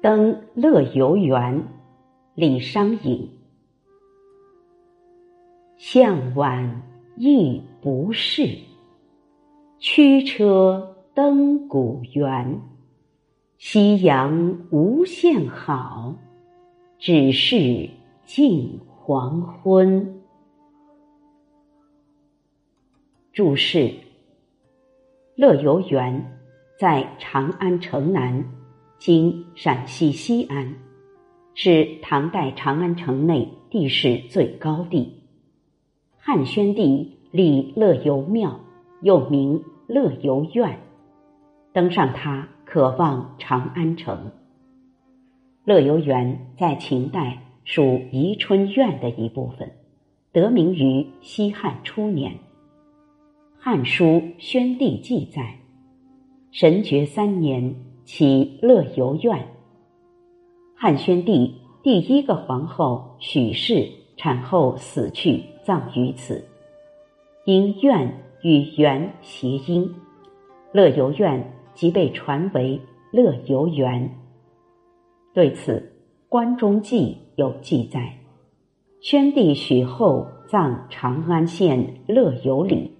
[0.00, 1.66] 登乐游原，
[2.36, 3.28] 李商隐。
[5.76, 6.82] 向晚
[7.16, 8.58] 意不适，
[9.80, 12.60] 驱车登古原。
[13.56, 16.14] 夕阳无限好，
[16.96, 17.90] 只是
[18.24, 20.22] 近黄昏。
[23.32, 23.92] 注释：
[25.34, 26.38] 乐游原
[26.78, 28.57] 在长安城南。
[28.98, 30.74] 今陕西西安，
[31.54, 35.22] 是唐代长安城内地势最高地。
[36.18, 38.58] 汉宣帝立乐游庙，
[39.00, 40.80] 又名乐游院，
[41.72, 44.32] 登上它可望长安城。
[45.64, 49.70] 乐游园在秦代属宜春院的一部分，
[50.32, 52.32] 得名于西汉初年。
[53.60, 54.04] 《汉书·
[54.38, 55.60] 宣帝记》载：
[56.50, 57.76] 神爵三年。
[58.10, 59.48] 其乐游苑。
[60.74, 66.42] 汉宣帝第一个皇后许氏产后死去，葬于此。
[67.44, 69.94] 因苑与园谐音，
[70.72, 72.80] 乐游苑即被传为
[73.12, 74.10] 乐游园。
[75.34, 75.72] 对此，
[76.30, 78.20] 《关中记》有记载：
[79.02, 82.90] 宣帝许后葬长安县乐游里，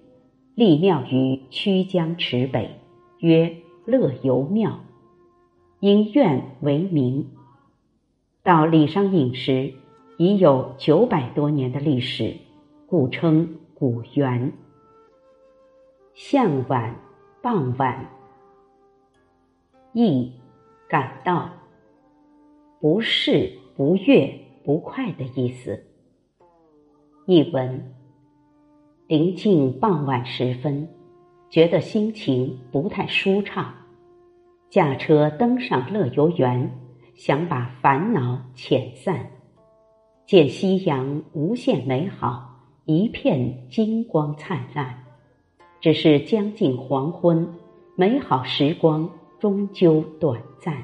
[0.53, 2.69] 立庙于曲江池北，
[3.17, 3.51] 曰
[3.87, 4.79] 乐游庙。
[5.79, 7.29] 因愿为名，
[8.43, 9.73] 到李商隐时
[10.17, 12.35] 已有九百多年的历史，
[12.85, 14.51] 故称古园。
[16.13, 16.95] 向晚，
[17.41, 18.09] 傍晚。
[19.93, 20.33] 意，
[20.89, 21.49] 感到
[22.81, 25.85] 不适、不悦、不快的意思。
[27.25, 27.93] 译文：
[29.07, 30.89] 临近傍晚时分，
[31.49, 33.73] 觉得心情不太舒畅。
[34.69, 36.71] 驾车登上乐游原，
[37.15, 39.31] 想把烦恼遣散。
[40.27, 45.03] 见夕阳无限美好，一片金光灿烂。
[45.81, 47.51] 只是将近黄昏，
[47.95, 49.09] 美好时光
[49.39, 50.83] 终究短暂。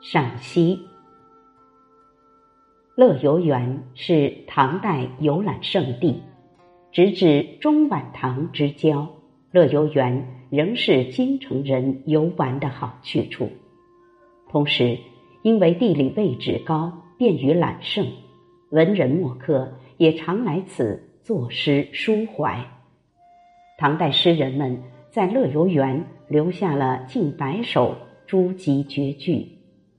[0.00, 0.80] 赏析：
[2.96, 6.20] 乐游原是唐代游览胜地，
[6.90, 9.06] 直至中晚唐之交，
[9.52, 10.36] 乐游原。
[10.50, 13.48] 仍是京城人游玩的好去处，
[14.48, 14.98] 同时，
[15.42, 18.04] 因为地理位置高，便于揽胜，
[18.70, 22.66] 文人墨客也常来此作诗抒怀。
[23.78, 24.76] 唐代诗人们
[25.08, 27.96] 在乐游原留下了近百首
[28.26, 29.46] 诸集绝句，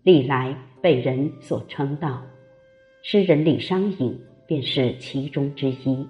[0.04, 2.22] 历来被人所称道。
[3.04, 6.06] 诗人李商隐便是其中之一。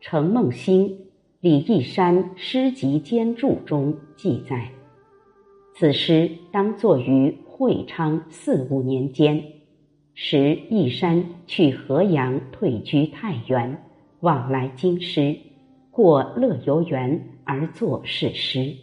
[0.00, 0.92] 程梦星。
[1.42, 4.70] 李义山诗集兼注中记载，
[5.74, 9.42] 此诗当作于会昌四五年间，
[10.14, 13.76] 时义山去河阳退居太原，
[14.20, 15.36] 往来京师，
[15.90, 18.76] 过乐游原而作是诗，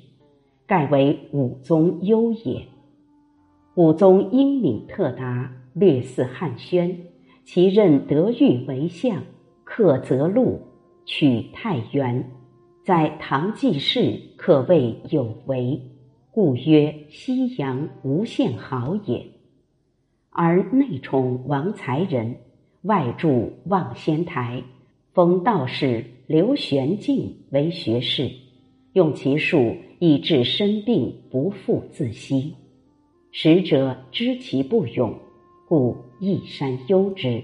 [0.67, 2.67] 盖为武宗优也。
[3.75, 7.05] 武宗英敏特达，略似汉宣，
[7.45, 9.23] 其任德育为相，
[9.63, 10.59] 克泽禄，
[11.05, 12.29] 取太原。
[12.83, 15.79] 在唐记事可谓有为，
[16.31, 19.25] 故曰西阳无限好也。
[20.31, 22.37] 而内宠王才人，
[22.83, 24.63] 外筑望仙台，
[25.13, 28.31] 封道士刘玄敬为学士，
[28.93, 32.55] 用其术以治身病，不复自息。
[33.31, 35.13] 使者知其不勇，
[35.67, 37.43] 故一山忧之，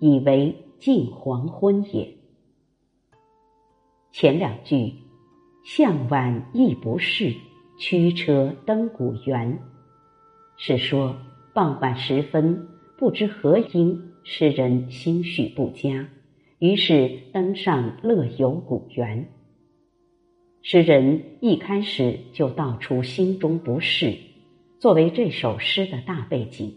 [0.00, 2.19] 以为近黄昏也。
[4.20, 4.92] 前两句，
[5.64, 7.34] 向晚意不适，
[7.78, 9.58] 驱车登古原，
[10.58, 11.16] 是说
[11.54, 16.06] 傍晚时分，不知何因，诗人心绪不佳，
[16.58, 19.26] 于是登上乐游古原。
[20.60, 24.14] 诗人一开始就道出心中不适，
[24.78, 26.74] 作为这首诗的大背景，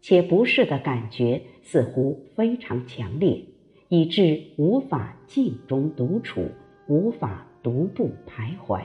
[0.00, 3.40] 且不适的感觉似乎非常强烈，
[3.88, 6.44] 以致无法静中独处。
[6.88, 8.82] 无法独步徘徊，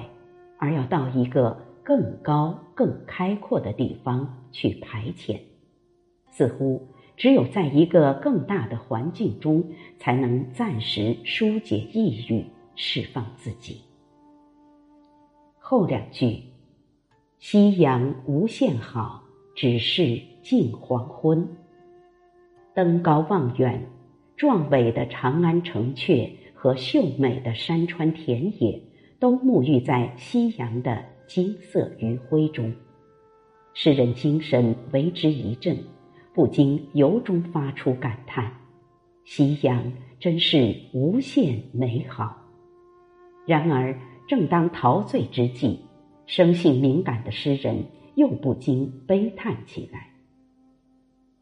[0.57, 5.39] 而要到一个更高、更开阔的地方去排遣。
[6.29, 9.63] 似乎只有在一个更大的环境中，
[9.97, 12.45] 才能暂时疏解抑郁，
[12.75, 13.81] 释放自己。
[15.57, 16.43] 后两句
[17.39, 19.23] ：“夕阳无限好，
[19.55, 21.47] 只是近黄昏。”
[22.75, 23.89] 登高望远，
[24.35, 26.29] 壮伟的长安城阙。
[26.59, 28.81] 和秀美的山川田野，
[29.19, 32.73] 都沐浴在夕阳的金色余晖中，
[33.75, 35.77] 诗人精神为之一振，
[36.33, 38.51] 不禁由衷发出感叹
[39.23, 42.35] ：“夕阳真是无限美好。”
[43.45, 43.95] 然而，
[44.27, 45.79] 正当陶醉之际，
[46.25, 50.09] 生性敏感的诗人又不禁悲叹起来：“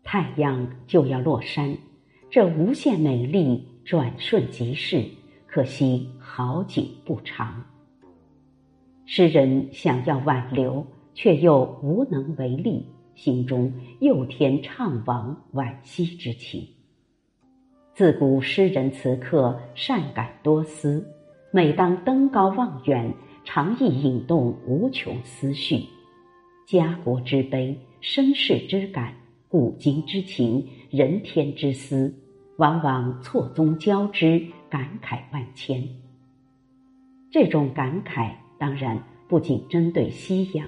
[0.03, 1.77] 太阳就要落山，
[2.29, 5.05] 这无限美丽转瞬即逝，
[5.45, 7.63] 可惜好景不长。”
[9.05, 13.71] 诗人想要挽留，却又无能为力，心中
[14.01, 16.67] 又添怅惘惋惜之情。
[17.93, 21.07] 自古诗人词客善感多思，
[21.51, 23.13] 每当登高望远，
[23.45, 25.83] 常易引动无穷思绪。
[26.65, 29.13] 家国之悲，身世之感，
[29.47, 32.11] 古今之情，人天之思，
[32.57, 35.87] 往往错综交织，感慨万千。
[37.31, 38.31] 这种感慨。
[38.57, 40.65] 当然，不仅针对夕阳，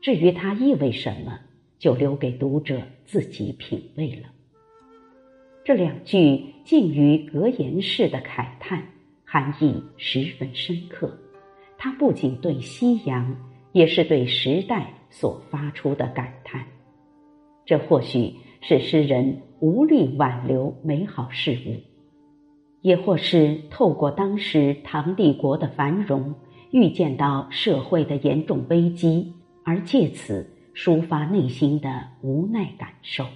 [0.00, 1.40] 至于它意味什么，
[1.76, 4.28] 就留给读者自己品味了。
[5.64, 8.80] 这两句近于格言式的慨叹，
[9.24, 11.18] 含义十分深刻。
[11.76, 13.36] 它不仅对夕阳，
[13.72, 16.64] 也是对时代所发出的感叹。
[17.66, 21.76] 这或许是诗人无力挽留美好事物，
[22.80, 26.34] 也或是透过当时唐帝国的繁荣。
[26.72, 29.32] 预见到社会的严重危机，
[29.64, 33.26] 而借此抒发内心的无奈感受。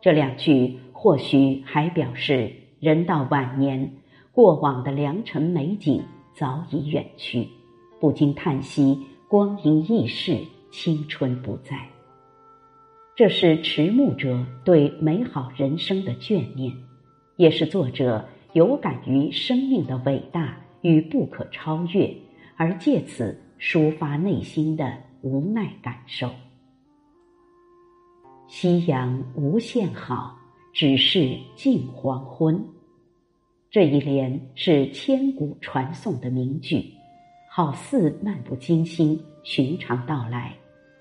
[0.00, 3.92] 这两句或许还表示，人到晚年，
[4.32, 6.02] 过往的良辰美景
[6.34, 7.46] 早已远去，
[8.00, 8.98] 不禁叹息
[9.28, 10.36] 光阴易逝，
[10.72, 11.95] 青春不在。
[13.16, 16.70] 这是迟暮者对美好人生的眷念，
[17.36, 20.58] 也是作者有感于生命的伟大。
[20.82, 22.14] 与不可超越，
[22.54, 26.30] 而借此抒发内心的无奈感受。
[28.46, 30.38] 夕阳无限好，
[30.72, 32.62] 只是近黄昏。
[33.68, 36.84] 这一联是千古传颂的名句，
[37.50, 40.54] 好似漫不经心、寻常道来，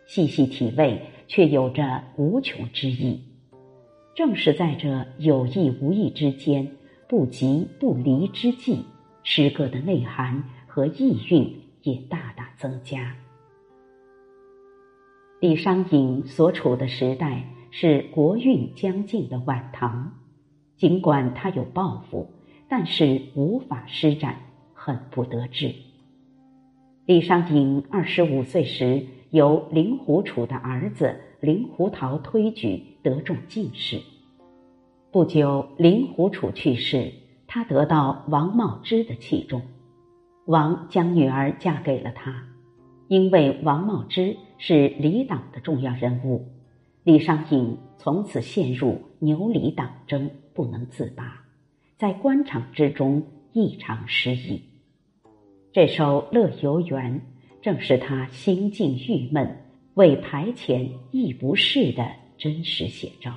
[0.08, 3.22] 细细体味却有着无穷之意。
[4.16, 6.72] 正是在这有意无意之间，
[7.07, 8.86] 不急不离之际。
[9.24, 13.16] 诗歌的内涵和意蕴也大大增加。
[15.42, 20.13] 李商隐所处的时代是国运将尽的晚唐，
[20.78, 22.31] 尽管他有抱负，
[22.69, 24.38] 但是无法施展，
[24.74, 25.74] 很不得志。
[27.06, 29.06] 李商隐二十五岁时，
[29.36, 34.00] 由令狐楚的儿子令狐桃推举，得中进士。
[35.12, 37.12] 不久，令狐楚去世。
[37.46, 39.62] 他得到王茂之的器重，
[40.46, 42.46] 王将女儿嫁给了他。
[43.10, 46.46] 因为王茂之是李党的重要人物，
[47.04, 51.44] 李商隐从此陷入牛李党争，不能自拔，
[51.98, 53.22] 在官场之中
[53.52, 54.62] 异常失意。
[55.74, 57.20] 这首《乐游原》
[57.66, 59.58] 正是他心境郁闷、
[59.96, 62.08] 为排遣亦不适的
[62.38, 63.34] 真实写照。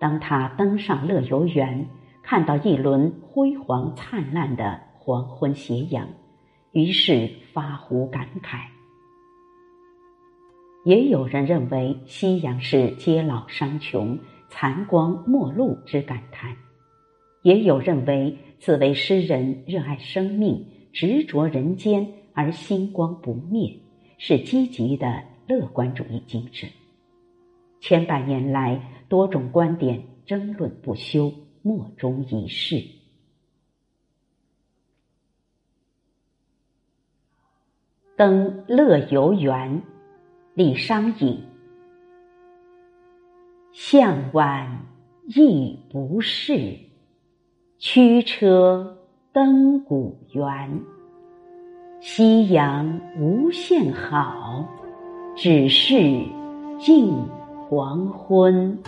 [0.00, 1.86] 当他登上乐游原。
[2.28, 6.08] 看到一轮辉煌灿烂的黄昏斜阳，
[6.72, 8.62] 于是发乎感慨。
[10.84, 14.18] 也有人认为夕阳是嗟老伤穷、
[14.48, 16.56] 残光陌路之感叹，
[17.42, 22.04] 也有认为此为诗人热爱生命、执着人间
[22.36, 23.80] 而星光不灭，
[24.18, 26.68] 是积极的乐观主义精神。
[27.80, 28.78] 千百年来，
[29.08, 31.32] 多种观点争论不休。
[31.62, 32.84] 莫衷一是。
[38.16, 39.82] 登乐游原，
[40.52, 41.42] 李商隐。
[43.72, 44.86] 向晚
[45.26, 46.78] 意不适，
[47.78, 48.98] 驱车
[49.32, 50.95] 登古原。
[52.00, 54.64] 夕阳无限好，
[55.34, 55.94] 只是
[56.78, 57.12] 近
[57.68, 58.78] 黄昏。